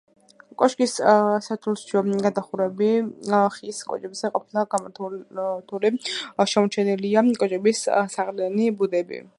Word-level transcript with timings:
კოშკის 0.59 0.93
სართულშუა 1.47 2.01
გადახურვები 2.27 2.87
ხის 3.57 3.83
კოჭებზე 3.91 4.33
ყოფილა 4.39 4.65
გამართული, 4.73 5.95
შემორჩენილია 6.55 7.29
კოჭების 7.45 7.85
საყრდენი 8.17 8.75
ბუდეები. 8.81 9.27